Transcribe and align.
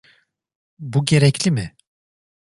Bu 0.79 1.05
gerekli 1.05 1.51
mi? 1.51 1.75